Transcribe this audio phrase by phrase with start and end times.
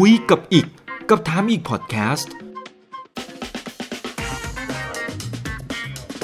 [0.00, 0.66] คุยกับอีก
[1.08, 2.32] กับถามอีกพอดแคสต์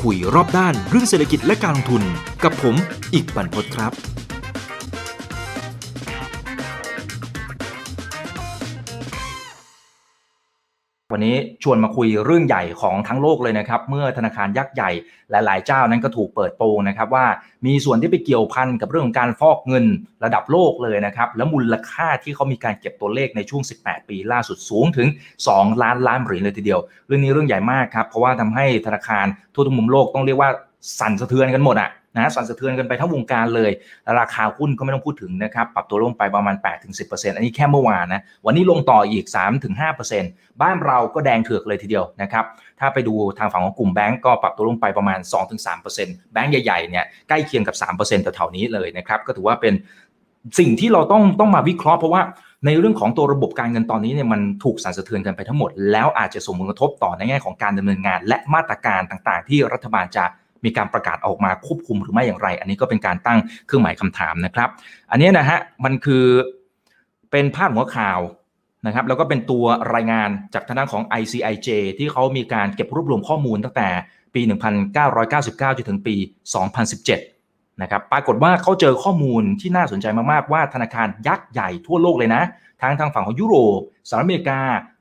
[0.02, 2.02] คุยรอบด้านเรื่องเศรษฐกิจและการลงทุน
[2.44, 2.74] กับผม
[3.14, 3.92] อีกบรรพตครับ
[11.12, 14.90] วันนี้ชวนมาคุยเรื่องใหญ่ของทั้งโลกเลยนะครับ เมื่อธนาคารยักษ์ใหญ่
[15.30, 17.26] หลายๆเจ้านั้นก็ถูกเปิดโปงนะครับว่า
[17.66, 19.84] มีส่วนที่ไปเกี่ยวพันกับเรื่องของการฟอกเงิน
[20.24, 25.08] ระดับโลกเลยนะครับ แล้วมูลค่าที่เขามีการเก็บตัวเลขในช่วง 18 ปีล่าสุดสูงถึง
[25.44, 30.50] 2 ล้านล้านเหรียญเลยทีเดียว เรื่องนี้เรื่องใหญ่มากครับเพราะว่าทำให้ธนาคารทั่วทุกมุมโลกต้องเรียกว่า
[31.00, 33.70] สั่นสะเทือนกันหมดอะ นะสั่นสะเทือนกันไปทั้งวงการเลย
[34.18, 36.56] ราคาหุ้นก็ไม่ต้องพูดถึงนะครับ ปรับตัวลงไปประมาณ
[36.96, 39.26] 8-10%อันนี้แค่เมื่อวานนะ วันนี้ลงต่ออีก
[39.92, 42.44] 3-5%บ้านเราก็แดงเถือกเลยทีเดียวนะครับ
[42.80, 45.18] ถ้าไปดูทางฝั่งของกลุ่มแบงก์ก็ปรับตัวลงไปประมาณ
[45.76, 49.74] 2-3%แบงก์ใหญ่ๆเนี่ยใกล้เคียงกับ 3%แถวๆนี้เลยนะครับ ก็ถือว่าเป็น
[50.58, 52.22] สิ่งที่เราต้องต้องมาวิเคราะห์เพราะว่า
[52.66, 60.24] ในเรื่องของตัวระบบการเงินตอนนี้เนี่ยมันถูกสั่นสะเทือนกันไปทั้งหมด แล้วอาจจะส่งผลกระทบต่อในแง่ของการดำเนินงาน และมาตรการต่างๆ ที่รัฐบาลจะ
[60.64, 64.68] มีการประกาศออกมาควบคุมหรือไม่อย่างไร อันนี้ก็เป็นการตั้งเครื่องหมายคำถามนะครับ
[65.10, 66.26] อันนี้นะฮะมันคือ
[67.30, 68.20] เป็นภาพหัวข่าว
[68.86, 73.88] นะครับแล้วก็เป็นตัวรายงานจากทางด้านของ ICIJ ที่เขามีการเก็บรวบรวมข้อมูลตั้งแต่
[74.34, 74.40] ปี
[75.04, 76.14] 1999 จนถึงปี
[76.98, 82.42] 2017 นะครับ ปรากฏว่าเขาเจอข้อมูลที่น่าสนใจมาก ๆ ว่าธนาคารยักษ์ใหญ่ทั่วโลกเลยนะ
[82.82, 84.60] ทั้งทางฝั่งของยุโรป สหรัฐอเมริกา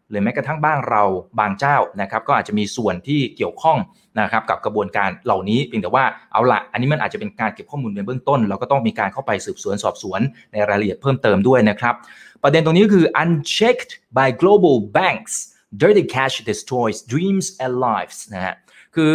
[0.09, 1.03] หรือแม้กระทั่งบ้านเรา
[1.39, 3.77] บางเจ้านะครับก็อาจจะมีส่วนที่เกี่ยวข้อง
[4.19, 10.21] นะครับกับกระบวนการเหล่านี้เพียงแต่ว่าเอาละอันนี้มันอาจจะเป็นการเก็บข้อมูลในเบื้องต้น เราก็ต้องมีการเข้าไปสืบสวนสอบสวน
[10.53, 11.95] ในรายละเอียดเพิ่มเติมด้วยนะครับ
[12.43, 15.33] ประเด็นตรงนี้ก็คือ unchecked by global banks
[15.81, 18.55] dirty cash destroys dreams and lives นะฮะ
[18.95, 19.11] คือ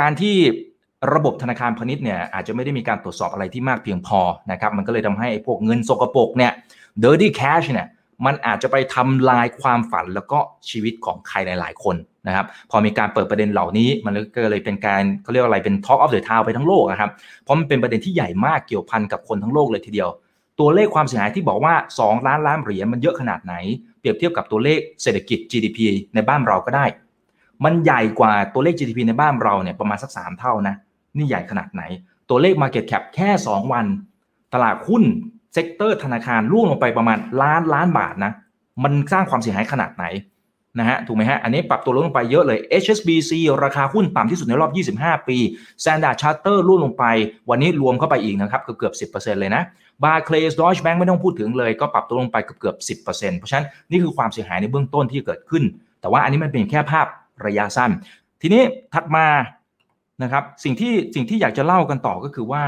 [0.00, 0.36] การที่
[1.14, 4.20] ระบบธนาคารพาณิชย์เนี่ยอาจจะไม่ได้มีการตรวจสอบอะไรที่มากเพียงพอ
[4.52, 6.52] นะครับมันก็เลยทำให้พวกเงินสกปรกเนี่ย
[7.04, 7.86] dirty cash เนี่ย
[8.26, 10.38] มันอาจจะไปทำลายความฝันแล้วก็
[10.70, 17.10] ชีวิตของใครหลาย ๆ คนนะครับ พอมีการเปิดประเด็นเหล่านี้ มันก็เลยเป็นการเขาเรียกว่าอะไรเป็น Talk of the Town ไปทั้งโลกนะครับ
[17.42, 20.10] เพราะมันเป็นประเด็นที่ใหญ่มากเกี่ยวพันกับคนทั้งโลกเลยทีเดียว
[20.60, 23.54] ตัวเลขความเสียหายที่บอกว่า 2 ล้านล้านเหรียญมันเยอะขนาดไหน
[24.00, 25.78] เปรียบเทียบกับตัวเลขเศรษฐกิจ GDP
[26.14, 26.86] ในบ้านเราก็ได้
[27.64, 30.74] มันใหญ่กว่าตัวเลข GDP ในบ้านเราเนี่ยประมาณสัก 3 เท่านะ
[31.16, 31.82] นี่ใหญ่ขนาดไหน
[32.30, 33.86] ตัวเลข Market Cap แค่ 2 วัน
[34.54, 35.04] ตลาดหุ้น
[35.52, 38.32] sector ธนาคารร่วงลงไปประมาณล้านล้านบาทนะ
[38.84, 40.04] มันสร้างความเสียหายขนาดไหน
[40.78, 43.32] นะฮะถูกไหมฮะ อันนี้ปรับตัวลดลงไปเยอะเลย HSBC
[43.64, 45.38] ราคาหุ้นต่ำที่สุดในรอบ 25 ปี
[45.82, 47.04] Standard Charter ร่วงลงไป
[47.50, 49.62] วันนี้รวมเข้าไปอีกนะครับเกือบเกือบ10%เลยนะ
[50.02, 55.62] Barclays Deutsche Bank ไม่ต้องพูดถึงเลยก็ปรับตัวลงไปเกือบเกือบ10%เพราะฉะนั้นนี่คือความเสียหายในเบื้องต้นที่เกิดขึ้น
[56.00, 57.06] แต่ว่าอันนี้มันเป็นแค่ภาพ
[57.46, 57.90] ระยะสั้น
[58.42, 58.62] ทีนี้
[58.94, 59.26] ถัดมา
[60.22, 62.64] นะครับสิ่งที่สิ่งที่อยากจะเล่ากันต่อก็คือว่า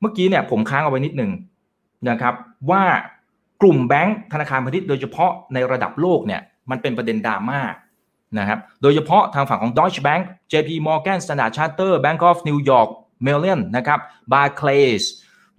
[0.00, 1.30] เมื่อกี้เนี่ยผมค้างเอาไว้นิดหนึ่ง
[2.08, 2.34] นะครับ
[2.70, 2.82] ว่า
[3.62, 6.40] กลุ่มแบงก์ธนาคารพาณิชย์โดยเฉพาะในระดับโลกเนี่ย
[6.70, 7.60] มันเป็นประเด็นดราม่า
[8.38, 10.22] นะครับโดยเฉพาะทางฝั่งของ Deutsche Bank
[10.52, 12.90] JP Morgan Standard Charter Bank of New York
[13.26, 14.00] Mellon นะครับ
[14.32, 15.04] Barclays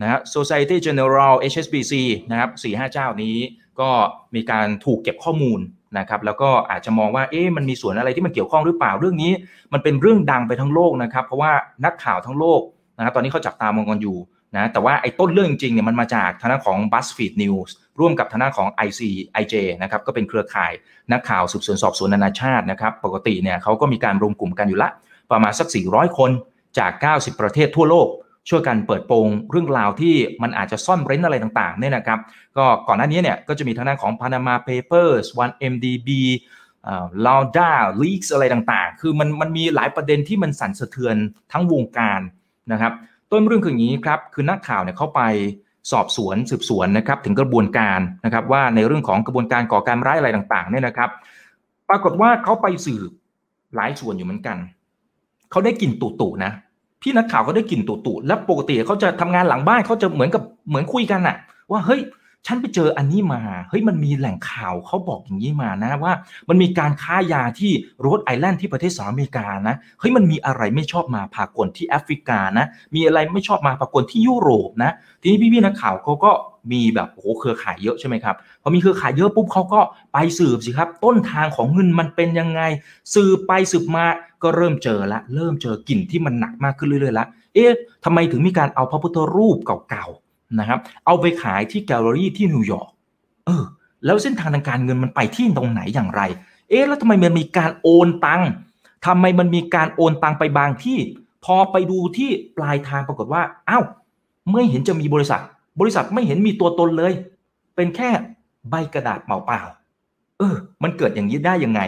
[0.02, 1.94] นะฮะ Society General HSBC
[2.32, 3.38] นะครับสี่ห้าเจ้านี้
[3.80, 3.90] ก็
[4.36, 5.60] มีการถูกเก็บข้อมูล
[5.98, 9.32] นะครับแล้วก็อาจจะมองว่าเอ๊ะมันมีส่วนอะไรที่มันเกี่ยวข้องหรือเปล่าเรื่องนี้
[9.74, 11.52] มันเป็นเรื่องดังไปทั้งโลกนะครับ เพราะว่า
[11.86, 12.62] นักข่าวทั้งโลก
[12.98, 14.18] นะครับตอนนี้เขาจับตามองกันอยู่
[14.56, 17.70] นะแต่ว่าไอ้ต้นเรื่องจริงๆเนี่ยมันมาจากทางด้านของ BuzzFeed News
[18.00, 19.02] ร่วมกับทางด้านของ IC
[19.42, 20.72] IJ นะครับก็เป็นเครือข่าย
[21.12, 24.90] นักข่าวสืบสวนสอบสวนนานาชาตินะครับปกติเนี่ยเขาก็มีการรวมกลุ่มกันอยู่ละ
[25.32, 26.32] ประมาณสัก 400 คน
[26.80, 28.08] จาก 90 ประเทศทั่วโลก
[28.50, 32.20] ช่วยกันเปิดโปงเรื่องราวที่มันอาจจะซ่อนเร้นอะไรต่างๆเนี่ยนะครับ
[32.58, 36.10] ก็ก่อนหน้านี้เนี่ยก็จะมีทางด้านของ Panama Papers 1MDB
[37.28, 41.16] ลาวด้าลีกอะไรต่างๆ คือมันมันมีหลายประเด็นที่มันสั่นสะเทือน
[41.52, 42.22] ทั้งวงการ
[42.72, 42.94] นะครับ
[43.32, 45.22] ต้นเรื่องคืออย่างนี้ครับคือนักข่าวเนี่ยเข้าไป
[45.92, 51.10] สอบสวนสืบสวนนะครับถึงกระบวนการนะครับว่าในเรื่องของกระบวนการก่อการร้ายอะไรต่างๆเนี่ยนะครับ
[51.90, 53.10] ปรากฏว่าเขาไปสืบ
[53.76, 54.58] หลายส่วนอยู่เหมือนกัน
[55.52, 56.52] เขาได้กลิ่นตุ่ๆนะ
[57.02, 61.36] พี่นักข่าวเขาได้กลิ่นตุ่ๆแล้วปกติเขาจะทำงานหลังบ้านเขาจะเหมือนกับเหมือนคุยกันอะ
[61.72, 62.02] ว่าเฮ้ย
[62.48, 66.14] ฉันไปเจออันนี้มาเฮ้ยมันมีแหล่งข่าวเขาบอกอย่างนี้มานะว่า
[66.50, 72.66] มันมีการค้ายาที่โรดไอแลนด์ที่ประเทศสหรัฐอเมริกานะเฮ้ยมันมีอะไรไม่ชอบมาพากลที่แอฟริกานะ
[72.96, 74.92] มีอะไรไม่ชอบมาพากลที่ยุโรปนะ
[75.22, 76.32] ทีนี้พี่ๆนักข่าวเขาก็
[76.72, 79.82] มีแบบโอ้โหเครือข่ายเยอะใช่ไหมครับพอมีเครือข่ายเยอะปุ๊บเขาก็
[80.14, 82.62] ไปสืบสิครับ ต้นทางของเงินมันเป็นยังไง
[83.14, 84.06] สืบไปสืบมา
[84.44, 87.72] ก็เริ่มเจอละ เริ่มเจอกลิ่นที่มันหนักมากขึ้นเรื่อยๆละเอ๊ะ
[88.06, 92.90] ทำไมถึงมีการเอาพระพุทธรูปเก่าๆ นะครับ เอาไปขายที่แกลเลอรี่ที่นิวยอร์ก
[93.46, 93.64] เออ
[94.06, 96.22] แล้วเส้นทางทางการเงินมันไปที่ตรงไหนอย่างไร
[96.70, 98.42] เอ๊ะแล้วทำไมมันมีการโอนตัง
[99.06, 100.98] ทำไมมันมีการโอนตังไปบางที่
[101.46, 103.84] พอไปดูที่ปลายทางปรากฏว่าอ้าว
[104.52, 105.42] ไม่เห็นจะมีบริษัท
[105.80, 107.14] บริษัทไม่เห็นมีตัวตนเลย
[107.76, 108.10] เป็นแค่
[108.70, 109.62] ใบกระดาษเปล่า
[110.40, 111.82] เออ มันเกิดอย่างนี้ได้ยังไง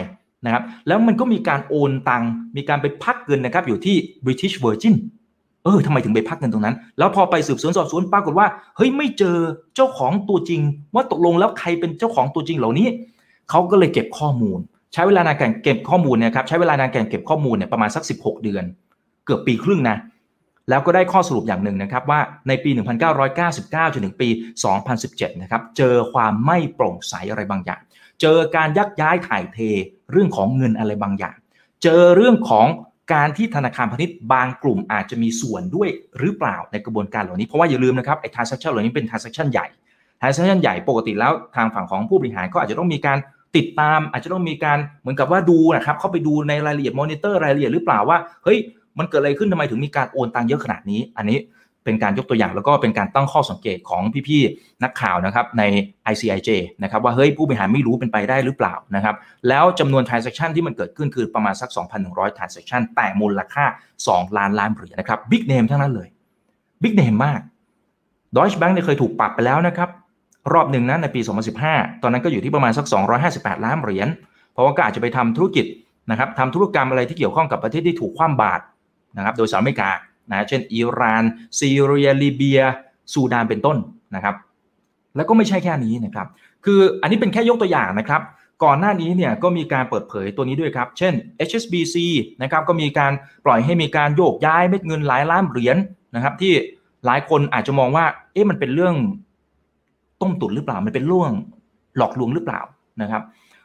[0.44, 2.22] นะครับ แล้วมันก็มีการโอนตัง
[2.56, 4.94] มีการไปพักเงินนะครับ อยู่ที่ British Virgin
[5.64, 8.46] เออทำไมถึงไปพักเงินตรงนั้น แล้วพอไปสืบสวนสอบสวนปรากฏว่า
[8.76, 9.36] เฮ้ยไม่เจอ
[9.74, 10.60] เจ้าของตัวจริง
[10.94, 12.88] ว่าตกลงแล้วใครเป็นเจ้าของตัวจริงเหล่านี้
[13.50, 14.58] เขาก็เลยเก็บข้อมูล
[14.92, 18.64] ใช้เวลานานการเก็บข้อมูลเนี่ยครับใช้เวลานานการเก็บข้อมูลเนี่ยประมาณสัก 16 เดือน
[19.24, 19.96] เกือบปีครึ่งนะ
[20.70, 22.70] แล้วก็ได้ข้อสรุปอย่างหนึ่งนะครับว่าในปี
[23.12, 24.28] 1999จนถึงปี
[24.84, 27.80] 2017 นะครับเจอความไม่โปร่งใสอะไรบางอย่าง
[28.20, 29.58] เจอการยักย้ายถ่ายเท
[30.12, 31.36] เรื่องของเงินอะไรบางอย่าง
[31.82, 32.66] เจอเรื่องของ
[33.12, 39.66] การที่ธนาคารพาณิชย์บางกลุ่มอาจจะมีส่วนด้วยหรือเปล่าในกระบวนการเหล่านี้ เพราะว่าอย่าลืมนะครับไอ้ transaction เหล่านี้เป็น transaction ใหญ่
[40.20, 43.18] transaction ใหญ่ปกติแล้วทางฝั่งของผู้บริหารก็อาจจะต้องมีการ
[43.56, 48.58] ติดตาม อาจจะต้องมีการเหมือนกับว่าดูนะครับเข้าไปดูในรายละเอียดมอนิเตอร์รายละเอียดหรือเปล่าว่าเฮ้ย
[48.98, 51.38] มันเกิดอะไรขึ้นทำไมถึงมีการโอนตังเยอะขนาดนี้ อันนี้
[51.84, 55.62] เป็นการยกตัวอย่างแล้วก็เป็นการตั้งข้อสังเกตของพี่ๆนักข่าวนะครับใน
[56.12, 56.50] ICIJ
[56.82, 59.14] นะครับว่าเฮ้ยผู้บริหารไม่รู้เป็นไปได้หรือเปล่านะครับ
[59.48, 61.70] แล้วจำนวน transaction ที่มันเกิดขึ้นคือประมาณสัก
[62.04, 63.64] 2,100 transaction แต่มูลค่า
[64.02, 66.08] 2 ล้านล้านเหรียญนะครับ big name ทั้งนั้นเลย
[66.82, 67.40] big name มาก
[68.36, 69.88] Deutsche Bank เนี่ยเคยถูกปรับไปแล้วนะครับ
[70.52, 71.20] รอบหนึ่งนะในปี
[71.62, 72.86] 2015 ตอนนั้นก็อยู่ที่ประมาณสัก
[73.24, 74.08] 258 ล้านเหรียญ
[74.52, 75.66] เพราะว่าก็อาจจะไปทำธุรกิจ
[76.10, 78.62] นะครับทำธุรกรรมอะไรที่เกี่ยวข้องกับประเทศที่ถูกคว่ำบาตร
[79.16, 79.90] นะครับโดยสหรัฐอเมริกา
[80.30, 81.22] นะเช่นอิหร่าน
[81.58, 82.60] ซีเรียลิเบีย
[83.12, 83.76] ซูดานเป็นต้น
[84.14, 84.34] นะครับ
[85.16, 86.26] แล้วก็ไม่ใช่แค่นี้นะครับ
[86.64, 88.22] คืออันนี้เป็นแค่ยกตัวอย่างนะครับ
[88.64, 91.12] ก่อนหน้านี้เนี่ยก็มีการเปิดเผยตัวนี้ด้วยครับ เช่น
[91.48, 91.96] HSBC
[92.42, 93.12] นะครับก็มีการ
[93.44, 95.76] ปล่อยให้มีการโยกย้ายเม็ดเงินหลายล้านเหรียญ
[96.14, 96.52] นะครับที่
[97.06, 98.94] หลายคนอาจจะมองว่าเอ๊ะมันเป็นเรื่อง
[100.20, 101.32] ต้มตุ๋นหรือเปล่ามันเป็นเรื่อง
[101.96, 102.60] หลอกลวงหรือเปล่า
[103.02, 103.22] นะครับ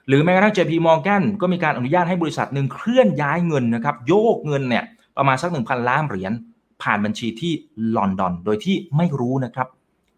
[0.07, 4.83] หรือแม้กระทั่ง JP Morgan ก็มีการอนุญาตให้บริษัทหนึ่งเคลื่อนย้ายเงินนะครับโยกเงินเนี่ย
[5.17, 6.31] ประมาณสัก 1,000 ล้านเหรียญ
[6.83, 7.51] ผ่านบัญชีที่
[7.97, 9.67] ลอนดอน โดยที่ไม่รู้นะครับ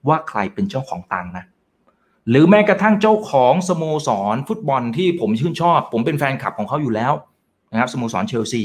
[0.07, 1.45] ว่าใครเป็นเจ้าของตังนะ
[2.29, 7.13] หรือแม้กระทั่งเจ้าของสโมสรฟุตบอลที่ผมชื่นชอบ ผมเป็นแฟนคลับของเขาอยู่แล้ว
[7.71, 8.63] นะครับสโมสรเชลซี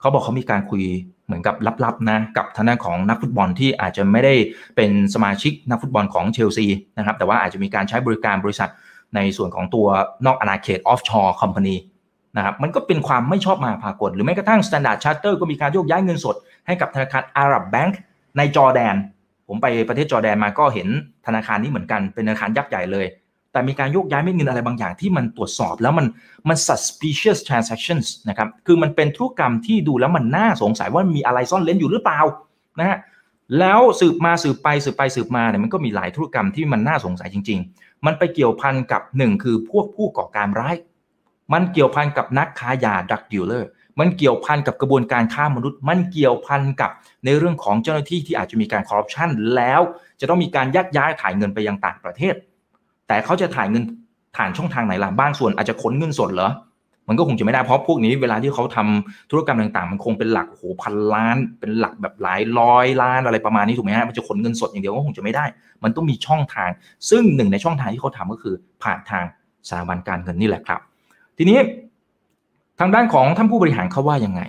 [0.00, 0.84] เขาบอกเขามีการคุย
[1.26, 4.34] เหมือนกับลับๆนะกับทางด้านของนักฟุตบอลที่อาจจะไม่ได้
[4.76, 6.66] เป็นสมาชิกนักฟุตบอลของเชลซี
[6.98, 8.70] นะครับแต่ว่าอาจจะมีการใช้บริการบริษัท
[9.14, 9.86] ในส่วนของตัว
[10.26, 11.76] นอกอาณาเขต offshore company
[12.36, 16.36] นะครับมันก็เป็นความไม่ชอบมาพากลหรือแม้กระทั่ง Standard Chartered ก็มีการโยกย้ายเงินสด
[16.66, 18.00] ให้กับธนาคาร Arab Bank
[18.36, 18.94] ในจอร์แดน
[19.48, 20.88] ผมไปประเทศจอร์แดนมาก็เห็น
[21.26, 23.06] ธนาคารนี้เหมือนกันเป็นธนาคารยักษ์ใหญ่เลย
[23.52, 26.06] แต่มีการโยกย้ายเม็ดเงินอะไรบางอย่างที่มันตรวจสอบแล้วมัน
[26.48, 32.20] มัน suspicious transactions นะครับคือมันเป็นธุรกรรมที่ดูแล้วมันน่าสงสัยว่ามีอะไรซ่อนเร้นอยู่หรือเปล่า
[32.78, 32.98] นะฮะ
[33.58, 40.74] แล้วสืบมาสืบไปสืบไปสืบมาเนี่ยมันก็มีหลายธุรกรรมที่มันน่าสงสัยจริง ๆ มันไปเกี่ยวพันกับหนึ่งคือพวกผู้ก่อการร้าย
[41.52, 43.68] มันเกี่ยวพันกับนักค้ายา drug dealer
[44.00, 46.90] มันเกี่ยวพันกับกระบวนการค้ามนุษย์ มันเกี่ยวพันกับ
[47.24, 49.80] ในเรื่องของเจ้าหน้าที่ที่อาจจะมีการคอร์รัปชันแล้ว
[50.20, 52.34] จะต้องมีการยักย้ายถ่ายเงินไปยังต่างประเทศ
[53.08, 53.84] แต่เขาจะถ่ายเงิน
[54.36, 56.50] ผ่านช่องทางไหนล่ะบ้างส่วนอาจจะขนเงินสดเหรอ
[57.08, 65.44] มันก็คงจะไม่ได้เพราะพวกนี้เวลาที่เขาทำธุรกรรมต่างๆ มันคงเป็นหลักโหพันล้าน เป็นหลักแบบหลายร้อยล้านอะไรประมาณนี้ถูกไหมฮะมันจะขนเงินสดอย่างเดียวก็คงจะไม่ได้
[65.84, 66.70] มันต้องมีช่องทาง
[67.10, 69.24] ซึ่งหนึ่งในช่องทางที่เขาทำก็คือผ่านทาง
[69.68, 70.80] สถาบันการเงินนี่แหละครับ
[71.38, 71.58] ทีนี้
[72.80, 74.42] ทางด้านของท่านผู้บริหารเขาว่ายังไง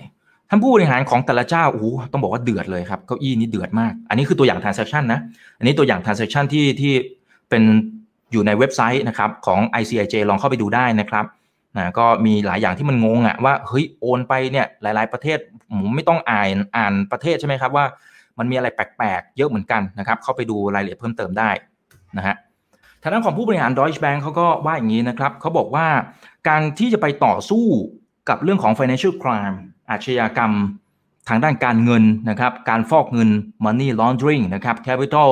[0.50, 5.20] ท่านผู้บริหารของแต่ละเจ้าโอ้ต้องบอกว่าเดือดเลยครับเก้าอี้นี้เดือดมาก อันนี้คือตัวอย่าง transaction นะ
[5.58, 6.94] อันนี้ตัวอย่าง transaction ที่ที่
[7.50, 7.64] เป็น
[8.32, 11.26] อยู่ในเว็บไซต์นะครับของ ICIJ ลองเข้าไปดูได้นะครับ
[11.78, 15.38] นะก็มีหลายอย่างที่มันงงอะว่าเฮ้ยโอนไปเนี่ยหลาย ๆ ประเทศ
[15.70, 17.86] ผมไม่ต้องอ่านอ่านประเทศใช่ไหมครับว่า
[18.40, 21.50] มันมีอะไรแปลกๆ เยอะเหมือนกันนะครับ เข้าไปดูรายละเอียดเพิ่มเติมได้
[22.18, 22.36] นะฮะ
[23.06, 25.88] ทางด้านของผู้บริหาร Deutsche Bank เขาก็ว่าอย่างนี้นะครับเขาบอกว่า
[26.48, 27.66] การที่จะไปต่อสู้
[28.30, 29.56] กับเรื่องของ financial crime
[29.90, 30.52] อาชญากรรม
[31.30, 33.30] ทางด้านการเงินนะครับ การฟอกเงิน
[33.66, 35.32] money laundering นะครับ capital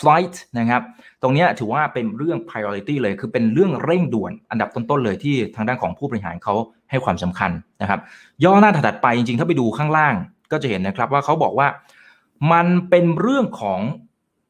[0.00, 0.82] flight นะครับ
[1.22, 6.54] ตรงนี้ถือว่าเป็นเรื่อง priority เลย คือเป็นเรื่องเร่งด่วนอันดับต้นๆเลยที่ทางด้านของผู้บริหารเขา
[6.90, 7.50] ให้ความสำคัญ
[7.82, 8.00] นะครับ
[8.44, 10.14] ย่อหน้าถัดไปจริงๆ ถ้าไปดูข้างล่าง
[10.52, 11.68] ก็จะเห็นนะครับว่าเขาบอกว่า
[12.52, 13.80] มันเป็นเรื่องของ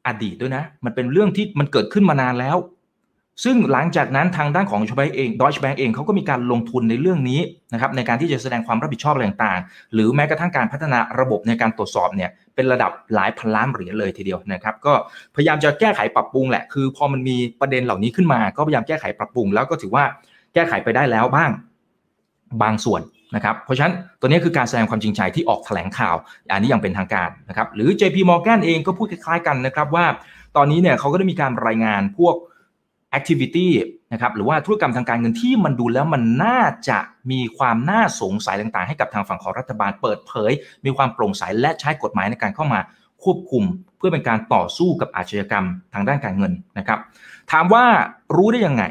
[0.07, 2.57] อดีตด้วยนะ มันเป็นเรื่องที่มันเกิดขึ้นมานานแล้ว
[3.43, 7.39] ซึ่งหลังจากนั้นทางด้านของช e บ a เองดอยช์แบงก์เองเขาก็มีการลงทุนในเรื่องนี้
[7.73, 14.93] นะครับในการที่จะแสดงความรับผิดชอบอะไรต่างๆ หรือแม้กระทั่งการพัฒนาระบบในการตรวจสอบเนี่ยเป็นระดับหลายพันล้านเหรียญเลยทีเดียวนะครับก็
[15.35, 20.03] พยายามจะแก้ไขปรับปรุงแหละคือพอมันมีประเด็นเหล่านี้ขึ้นมา ก็พยายามแก้ไขปรับปรุง แล้วก็ถือว่า
[20.53, 21.51] แก้ไขไปได้แล้วบ้าง
[22.63, 23.01] บางส่วน
[23.35, 26.15] นะครับเพราะฉะนั้นตัวนี้คือการแสดงความจริงใจที่ออกแถลงข่าว
[26.53, 30.05] อันนี้ยังเป็นทางการนะครับหรือ JP Morgan เองก็พูดคล้ายๆกันนะครับว่า
[30.55, 32.35] ตอนนี้เนี่ยเขาก็ได้มีการรายงานพวก
[33.17, 33.67] activity
[34.13, 36.99] นะครับหรือว่าธุรกรรมทางการเงินที่มันดูแล้วมันน่าจะ
[37.31, 40.51] มีความน่าสงสัยต่างๆ ให้กับทางฝั่งของรัฐบาลเปิดเผย
[40.85, 42.79] มีความโปร่งใสและใช้กฎหมายในการเข้ามา
[43.23, 43.63] ควบคุม
[43.97, 46.99] เพื่อเป็นการต่อสู้กับอาชญากรรมทางด้านการเงินนะครับ
[47.51, 47.85] ถามว่า
[48.35, 48.83] รู้ได้ยังไง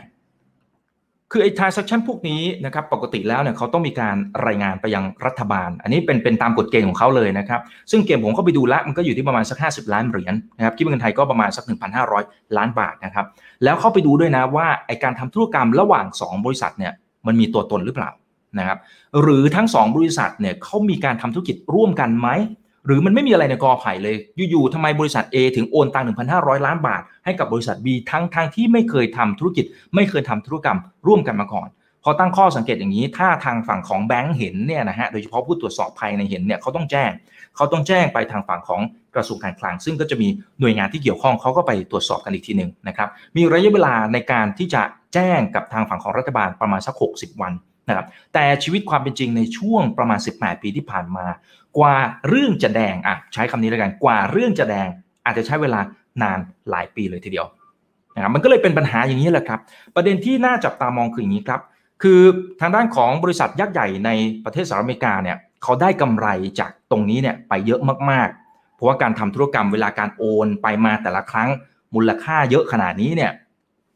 [1.34, 7.60] คือไอ้ transaction พวกนี้นะครับปกติแล้วเนี่ยเขาต้องมีการรายงานไปยังรัฐบาล อันนี้เป็นเป็นตามกฎเกณฑ์ของเขาเลยนะครับ
[7.90, 11.64] ซึ่งเกณฑ์ผมเข้าไปดูแล้วมันก็อยู่ที่ประมาณสัก 50 ล้านเหรียญนะครับคิดเป็นเงินไทยก็ประมาณสัก
[12.10, 13.26] 1,500 ล้านบาทนะครับ
[13.64, 16.92] แล้วเข้าไปดูด้วยนะว่าไอ้การทำธุรกรรมระหว่าง 2 บริษัทเนี่ย
[17.26, 18.10] มันมีตัวตนหรือเปล่า
[18.58, 18.78] นะครับ
[19.20, 22.28] หรือทั้ง 2 บริษัทเนี่ยเขามีการทำธุรกิจร่วมกันไหม
[22.86, 24.16] หรือมันไม่มีอะไรในกอไผ่เลย
[24.50, 31.68] อยู่ๆทำไมบริษัท A ถึงโอนตังค์1,500 ล้านบาท ให้กับบริษัท B ทั้งทางที่ไม่เคยทำธุรกิจ ไม่เคยทำธุรกรรมร่วมกันมาก่อน
[32.04, 37.10] พอตั้งข้อสังเกตอย่างนี้ ถ้าทางฝั่งของแบงก์เห็นเนี่ยนะฮะ โดยเฉพาะผู้ตรวจสอบภายในเห็นเนี่ยเขาต้องแจ้ง
[37.56, 38.80] เขาต้องแจ้งไปทางฝั่งของ
[39.14, 40.28] กระทรวงการคลัง ซึ่งก็จะมี
[40.60, 44.82] หน่วยงานที่เกี่ยวข้องเขาก็ไปตรวจสอบกันอีกทีหนึ่งนะครับ มีระยะเวลาในการที่จะ
[45.14, 47.52] แจ้งกับทางฝั่งของรัฐบาลประมาณสัก 60 วัน
[47.88, 51.26] นะครับแต่ชีวิตความเป็นจริงในช่วงประมาณ 18 ปีที่ผ่านมา
[51.78, 51.94] กว่า
[52.28, 54.88] เรื่องจะแดงอะใช้คำนี้แล้วกันกว่าเรื่องจะแดง
[55.24, 55.80] อาจจะใช้เวลา
[56.22, 56.38] นาน
[56.70, 57.46] หลายปีเลยทีเดียว
[58.14, 59.60] นะครับมันก็เลยเป็นปัญหาอย่างนี้แหละครับ
[59.94, 61.60] ประเด็นที่น่าจับตามองคืออย่างนี้ครับ
[62.02, 62.20] คือ
[62.60, 64.10] ทางด้านของบริษัทยักษ์ใหญ่ใน
[64.44, 66.26] ประเทศสหรัฐอเมริกาเนี่ยเขาได้กำไร
[66.60, 71.48] จากตรงนี้เนี่ยไปเยอะมากๆ เพราะว่าการทำธุรกรรมเวลาการโอนไปมาแต่ละครั้ง
[71.94, 73.32] มูลค่าเยอะขนาดนี้เนี่ย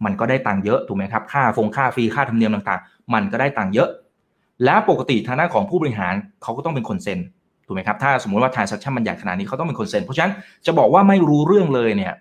[0.04, 3.88] มันก็ได้ตังค์เยอะถูกไหมครับค่าฟงค่าฟรีค่าธรรมเนียมต่างๆ มันก็ได้ตังค์เยอะ
[4.64, 7.18] แล้วปกติทางด้านของผู้บริหารเขาก็ต้องเป็นคนเซ็น
[7.66, 10.32] ถูกไหมครับถ้าสมมติว่า transaction มันใหญ่ขนาดนี้เขาต้องเป็นคนเซ็นเพราะฉะนั้น
[10.66, 12.14] จะบอกว่าไม่รู้เรื่องเลยเนี่ย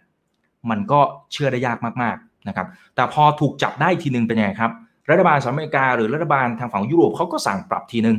[0.69, 0.99] มันก็
[1.31, 4.71] เชื่อได้ยากมากๆนะครับแต่พอถูกจับได้ทีนึงเป็นยังไงครับ
[5.09, 8.17] รัฐบาลสหรัฐอเมริกาหรือรัฐบาลทางฝั่งยุโรปเขาก็สั่งปรับทีนึง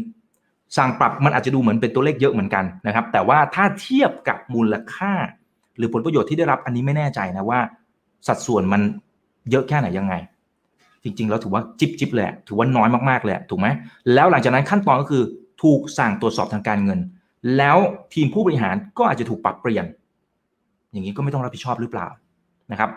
[0.77, 5.13] สั่งปรับมันอาจจะดูเหมือนเป็นตัวเลขเยอะเหมือนกันนะครับแต่ว่าถ้าเทียบกับมูลค่า
[5.77, 7.61] หรือผลประโยชน์ที่ได้รับอันนี้ไม่แน่ใจนะว่า
[8.29, 8.83] สัดส่วนมัน
[9.51, 10.15] เยอะแค่ไหนยังไง
[11.05, 13.67] จริงๆ แล้วถือว่าจิบจิบเลยถือว่าน้อยมากๆเลยถูกไหม
[14.15, 15.23] แล้วหลังจากนั้นขั้นตอนก็คือ
[15.63, 17.01] ถูกสั่งตรวจสอบทางการเงิน
[17.59, 17.77] แล้ว
[18.15, 19.85] ทีมผู้บริหารก็อาจจะถูกปรับเปลี่ยน
[20.93, 22.07] อย่างนี้ก็ไม่ต้องรับผิดชอบหรือเปล่า
[22.73, 22.91] นะครับ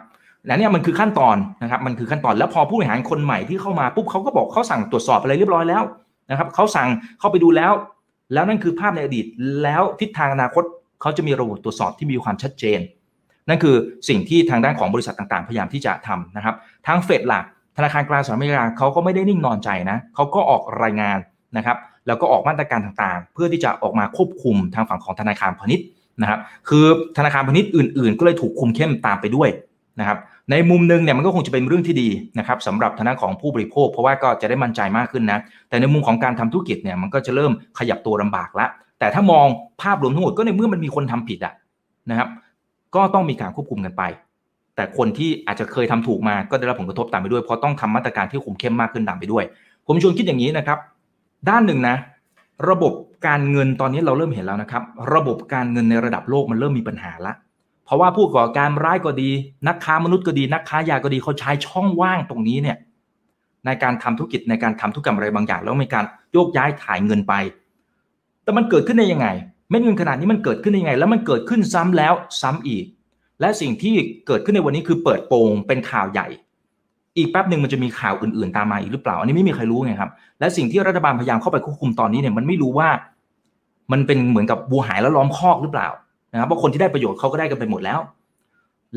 [0.47, 5.83] และเนี่ยมันคือขั้นตอนนะครับมันคือขั้นตอนแล้วพอผู้บริหารคนใหม่ที่เข้ามาปุ๊บเขาก็บอกเขาสั่งตรวจสอบอะไรเรียบร้อยแล้ว
[6.31, 6.87] นะครับเขาสั่ง
[7.19, 7.71] เข้าไปดูแล้ว
[8.33, 9.25] แล้วนั่นคือภาพในอดีต
[9.63, 10.63] แล้วทิศทางอนาคต
[11.01, 12.79] เขาจะมีระบบตรวจสอบที่มีความชัดเจน
[13.49, 13.75] นั่นคือ
[14.09, 16.55] สิ่งที่ทางด้านของบริษัทต่างๆ พยายามที่จะทำนะครับ
[16.87, 17.45] ทางเฟดหลัก
[17.77, 21.17] ธนาคารกลางสหรัฐอเมริกาเขาก็ไม่ได้นิ่งนอนใจนะเขาก็ออกรายงาน
[21.57, 21.77] นะครับ
[22.07, 25.85] แล้วก็ออกมาตรการต่างๆ เพื่อที่จะออกมาควบคุมทางฝั่งของธนาคารพาณิชย์
[26.21, 26.39] นะครับ
[26.69, 26.85] คือ
[27.17, 29.49] ธนาคารพาณิชย์อื่น ๆ ก็เลยถูกคุมเข้มตามไปด้วย
[29.99, 30.17] นะครับ
[30.51, 35.39] ในมุมนึงเนี่ยมันก็คงจะเป็นเรื่องที่ดีนะครับสำหรับทางด้านของผู้บริโภค เพราะว่าก็จะได้มั่นใจมากขึ้นนะ
[35.69, 38.67] แต่ในมุมของการทำธุรกิจเนี่ยมันก็จะเริ่มขยับตัวลาบากละ
[38.99, 39.45] แต่ถ้ามอง
[39.81, 41.53] ภาพรวมทั้งหมดก็ในเมื่อมันมีคนทำผิดอะ
[42.09, 42.29] นะครับ
[42.95, 44.03] ก็ต้องมีการควบคุมกันไป
[44.75, 49.43] แต่คนที่อาจจะเคยทำถูกมาก็ได้รับผลกระทบตามไปด้วย เพราะต้องทำมาตรการที่คุมเข้มมากขึ้นตามไปด้วย
[49.85, 50.79] ผมชวนคิดอย่างนี้นะครับ
[51.49, 51.95] ด้านหนึ่งนะ
[52.69, 52.93] ระบบ
[53.27, 57.33] การเงินตอนนี้เราเริ่มเห็นแล้วนะครับ ระบบการเงินในระดับโลกมันเริ่มมีปัญหาละ
[57.85, 59.29] เพราะว่าผู้ก่อการร้ายก็ดี
[59.67, 62.77] นักค้ามนุษย์ก็ดี นักค้ายาก็ดีเขาใช้ช่องว่างตรงนี้เนี่ย
[63.65, 67.33] ในการทำธุรกิจในการทำธุรกรรมอะไรบางอย่าง แล้วมีการโยกย้ายถ่ายเงินไป
[68.43, 69.27] แต่มันเกิดขึ้นได้ยังไง
[69.69, 72.85] เม็ดเงินขนาดนี้มันเกิดขึ้นได้ยังไง แล้วมันเกิดขึ้นซ้ำแล้วซ้ำอีก
[73.41, 73.95] และสิ่งที่
[74.27, 76.27] เกิดขึ้นในวันนี้คือเปิดโปงเป็นข่าวใหญ่
[77.17, 82.89] อีกแป๊บหนึ่งมันจะมีข่าวอื่นๆ ตามมาอีกหรือเปล่า อันนี้ไม่มีใครรู้ไงครับและสิ่งที่รัฐบาลพยายามเข้าไปควบคุมตอนนี้เนี่ยมันไม่รู้ว่า
[83.91, 85.87] มันเป็นเหมือนกับบัวหายแล้วล้อมคอกหรือเปล่า
[86.33, 87.99] นะครับเพราะคนที่ได้ประโยชน์เขาก็ได้กันไปหมดแล้ว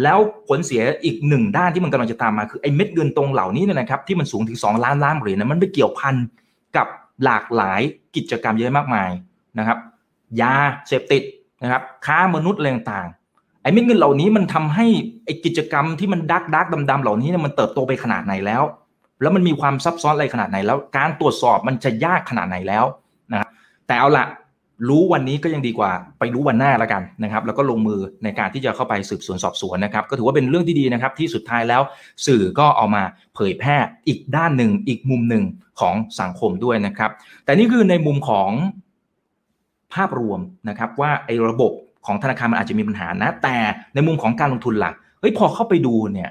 [0.03, 6.15] แล้วผลเสียอีกหนึ่งด้านที่มันกำลังจะตามมาคือไอ้เม็ดเงินตรงเหล่านี้เนี่ยนะครับที่มันสูงถึง 2 ล้านล้านเหรียญนะมันไปเกี่ยวพัน
[6.77, 6.87] กับ
[7.25, 7.81] หลากหลาย
[8.17, 9.11] กิจกรรมเยอะมากมาย
[9.59, 9.79] นะครับ
[10.41, 10.55] ยา
[10.89, 11.23] เสพติด
[11.63, 13.09] นะครับค้ามนุษย์อะไรต่าง
[13.63, 14.87] ไอ้เม็ดเงินเหล่านี้มันทำให้
[15.25, 18.63] ไอ้กิจกรรมที่มันดักดักดำๆเหล่านี้เนี่ยมันเติบโตไปขนาดไหนแล้ว
[19.23, 22.85] แล้วมันมีความซับซ้อนอะไรขนาดไหนแล้ว การตรวจสอบมันจะยากขนาดไหนแล้ว
[23.33, 23.49] นะครับ
[23.87, 24.27] แต่เอาละ
[24.89, 31.83] รู้วันนี้ก็ยังดีกว่าไปรู้วันหน้าแล้วกันนะครับแล้วก็ลงมือในการที่จะเข้าไปสืบสวนสอบสวนนะครับก็ถือว่าเป็นเรื่องที่ดีนะครับที่สุดท้ายแล้ว
[32.27, 33.03] สื่อก็เอามา
[33.35, 35.45] เผยแพร่อีกด้านหนึ่งอีกมุมหนึ่ง
[35.81, 37.11] ของสังคมด้วยนะครับ
[37.45, 38.51] แต่นี่คือในมุมของ
[39.95, 41.73] ภาพรวมนะครับว่าไอ้ระบบ
[42.07, 43.57] ของธนาคารมันอาจจะมีปัญหานะ แต่
[43.95, 46.31] ในมุมของการลงทุนหลักเฮ้ยพอเข้าไปดูเนี่ย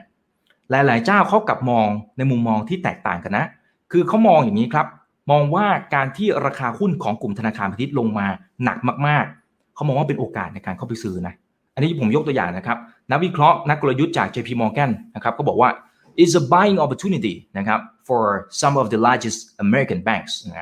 [0.71, 1.87] หลาย ๆ เจ้าเขากลับมอง
[2.17, 3.45] ในมุมมองที่แตกต่างกันนะ
[3.91, 4.87] คือเขามองอย่างนี้ครับ
[5.31, 5.65] มองว่า
[5.95, 8.27] การที่ราคาหุ้นของกลุ่มธนาคารพาณิชย์ลงมา
[8.63, 8.77] หนัก
[9.07, 11.33] มาก ๆ เขามองว่าเป็นโอกาสในการเข้าไปซื้อนะ
[11.75, 12.77] อันนี้ผมยกตัวอย่างนะครับ
[13.11, 15.69] นักวิเคราะห์นักกลยุทธ์จาก JP Morgan นะครับก็บอกว่า
[16.23, 18.23] is a buying opportunity นะครับ for
[18.61, 20.61] some of the largest American banks นะค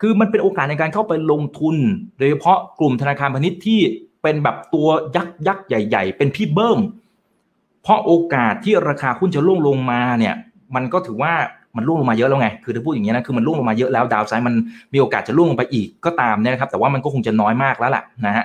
[0.00, 1.76] คือมันเป็นโอกาสในการเข้าไปลงทุน
[2.18, 3.80] โดยเฉพาะกลุ่มธนาคารพาณิชย์ที่
[4.22, 6.80] เป็นแบบตัวยักษ์ยักษ์ใหญ่ ๆ เป็นพี่เบิ้ม
[7.82, 10.34] เพราะโอกาสที่ราคาหุ้นจะล่วงลงมาเนี่ย
[10.74, 11.32] มันก็ถือว่า
[11.76, 14.54] มันร่วงลงมาเยอะแล้วไง คือถ้าพูดอย่างนี้นะ คือมันร่วงลงมาเยอะแล้วดาวไซด์มัน
[14.92, 18.44] มีโอกาสจะร่วงลงไปอีกก็ตามเนี่ยนะครับ แต่ว่ามันก็คงจะน้อยมากแล้วแหละนะฮะ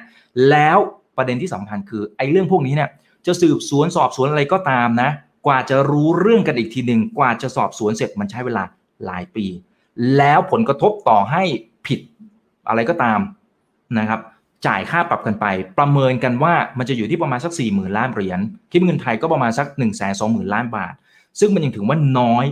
[0.50, 0.78] แล้ว
[1.18, 2.90] ประเด็นที่สำคัญคือไอ้เรื่องพวกนี้เนี่ย
[3.26, 5.10] จะสืบสวนสอบสวนอะไรก็ตามนะ
[5.48, 8.64] กว่าจะรู้เรื่องกันอีกทีหนึ่ง กว่าจะสอบสวนเสร็จมันใช้เวลา
[9.06, 9.46] หลายปี
[10.18, 11.44] แล้วผลกระทบต่อให้
[11.88, 12.00] ผิด
[12.68, 13.20] อะไรก็ตาม
[14.00, 14.20] นะครับ
[14.68, 15.46] จ่ายค่าปรับกันไป
[15.78, 18.40] ประเมินกันว่ามันจะอยู่ที่ประมาณสัก4ี่หมื่นล้านเหรียญ
[18.72, 20.94] คิดเป็นเงินไทยก็ประมาณสัก1นึ่งแสนสองหมื่นล้านบาท
[21.40, 22.46] ซึ่งมันยังถือว่าน้อย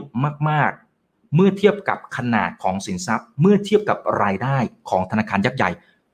[0.49, 0.71] มาก
[1.03, 4.57] ๆ เมื่อเทียบกับขนาดของสินทรัพย์ เมื่อเทียบกับรายได้
[4.89, 5.69] ของธนาคารยักษ์ใหญ่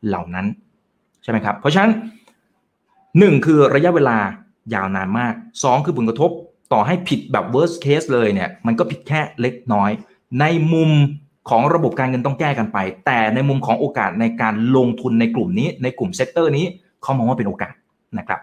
[0.08, 0.46] เหล่านั้น
[1.24, 1.91] ใช่ไหมครับเพราะฉะนั้น
[3.20, 4.17] หนึ่งคือระยะเวลา
[4.74, 6.32] ยาวนานมากสองคือผลกระทบ
[6.74, 9.91] ต่อให้ผิดแบบ worst case เลยเนี่ยมันก็ผิดแค่เล็กน้อย
[10.41, 10.89] ในมุม
[11.50, 16.65] ของระบบการเงินต้องแก้กันไป แต่ในมุมของโอกาสในการลงทุนในกลุ่มนี้ ในกลุ่ม sector นี้
[17.03, 17.74] เขามองว่าเป็นโอกาส
[18.20, 18.39] นะครับ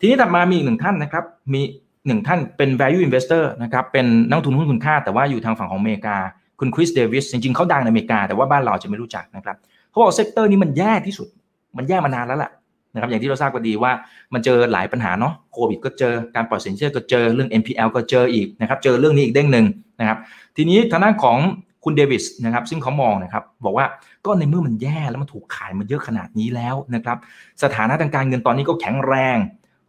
[0.00, 1.60] ทีนี้ถัดมามีอีกหนึ่งท่านนะครับ มี
[2.06, 6.16] หนึ่งท่านเป็น value investor นะครับ เป็นนักลงทุนหุ้นคุณค่า แต่ว่าอยู่ทางฝั่งของอเมริกา
[6.60, 9.56] คุณคริสเดวิส จริงๆเขาดังในอเมริกา แต่ว่าบ้านเราจะไม่รู้จักนะครับ
[9.90, 11.28] เขาบอก sector นี้มันแย่ที่สุด
[11.76, 12.50] มันแย่มานานแล้วแหละ
[12.96, 13.92] นะครับอย่างที่เราทราบกันดีว่า
[14.32, 19.66] มันเจอหลายปัญหาเนาะโควิดก็เจอการปล่อยสินเชื่อก็เจอเรื่อง NPL ก็เจออีกนะครับเจอเรื่องนี้อีกเด้งหนึ่ง
[20.00, 20.18] นะครับ
[20.56, 21.38] ทีนี้ทางด้านของ
[21.84, 23.86] คุณเดวิสนะครับซึ่งเขามองนะครับบอกว่า
[24.26, 27.16] ก็ในเมื่อมันแย่แล้วมันถูกขายมาเยอะขนาดนี้แล้วนะครับ
[27.62, 29.36] สถานะทางการเงินตอนนี้ก็แข็งแรง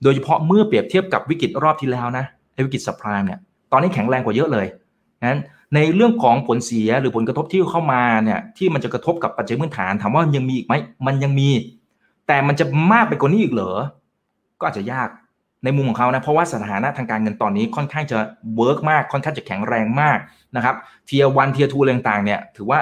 [0.03, 2.25] โดยเฉพาะเมื่อเปรียบเทียบกับวิกฤตรอบที่แล้วนะ
[2.65, 3.39] วิกฤต subprime เนี่ย
[3.71, 4.67] ตอนนี้แข็งแรงกว่าเยอะเลย
[5.29, 5.41] นั้น
[5.75, 10.73] ในเรื่องของผลเสียหรือผลกระทบที่เข้ามาเนี่ยที่มันจะกระทบกับปัจจัยพื้นฐานถามว่ายังมีอีกไหม
[11.07, 11.49] มันยังมี
[12.27, 13.77] แต่มันจะมากไปกว่านี้อีกเหรอ
[14.59, 15.09] ก็อาจจะยาก
[15.63, 18.17] ในมุมของเขานะ เพราะว่าสถานะทางการเงินตอนนี้ค่อนข้างจะ
[18.55, 20.17] work มาก ค่อนข้างจะแข็งแรงมาก
[20.55, 20.75] นะครับ
[21.05, 22.79] tier one tier two ต่างๆเนี่ยถือว่า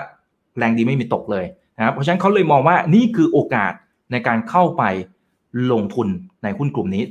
[0.57, 1.45] แรงดีไม่มีตกเลย
[1.77, 3.73] นะครับ เพราะฉะนั้นเขาเลยมองว่านี่คือโอกาส
[4.11, 4.83] ในการเข้าไป
[5.71, 6.07] ลงทุน
[6.43, 7.03] ในหุ้นกลุ่มนี้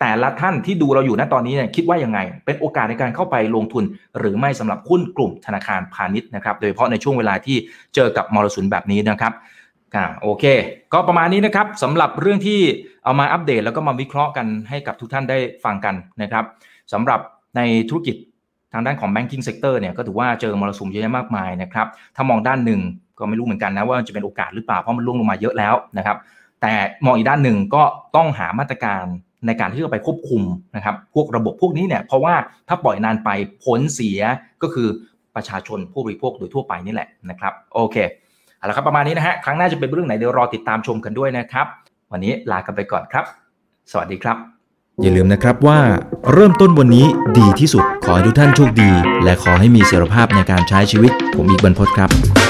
[0.00, 3.84] แต่ละท่านที่ดูเราอยู่ณตอนนี้เนี่ยคิดว่ายังไง เป็นโอกาสในการเข้าไปลงทุน
[4.18, 7.56] หรือไม่สำหรับหุ้นกลุ่มธนาคารพาณิชย์นะครับ โดยเฉพาะในช่วงเวลาที่
[7.94, 9.32] เจอกับมรสุมแบบนี้นะครับ
[9.94, 10.44] อ่าโอเค
[10.92, 12.60] ก็ประมาณนี้นะครับสำหรับเรื่องที่
[13.04, 16.44] เอามาอัปเดตแล้วก็มาวิเคราะห์กันให้กับทุกท่านได้ฟังกันนะครับ
[16.92, 17.20] สำหรับ
[17.56, 18.16] ในธุรกิจ
[18.72, 22.80] ทางด้านของ banking sector เนี่ยก็ถือว่าเจอมรสุมเยอะแยะมากมายนะครับถ้ามองด้านหนึ่ง
[23.18, 26.16] ก็ไม่รู้เหมือนกันนะว่าจะเป็นโอกาสหรือเปล่าเพราะมันล่วงลงมาเยอะแล้วนะครับ
[26.62, 26.72] แต่
[27.04, 27.82] มองอีกด้านหนึ่งก็
[28.16, 29.04] ต้องหามาตรการ
[29.46, 30.42] ในการที่จะไปควบคุม
[30.76, 32.34] นะครับ พวกระบบพวกนี้เนี่ยเพราะว่า
[32.68, 33.30] ถ้าปล่อยนานไป
[33.64, 34.20] ผลเสีย
[34.62, 34.88] ก็คือ
[35.36, 37.96] ประชาชนผู้บริโภคโดยทั่วไปนี่แหละนะครับ โอเค
[38.62, 41.66] เอาละครับประมาณนี้นะฮะครั้งหน้าจะเป็นเรื่องไหนเดี๋ยวรอติดตามชมกันด้วยนะครับ
[42.12, 43.24] วันนี้ลากันไปก่อนครับ
[43.90, 44.36] สวัสดีครับ
[45.02, 45.78] อย่าลืมนะครับว่า
[46.32, 47.06] เริ่มต้นวันนี้
[47.38, 48.90] ดีที่สุดขอให้ทุกท่านโชคดี
[49.24, 52.41] และขอให้มีเสรีภาพในการใช้ชีวิต ผมอีกบรรพศครับ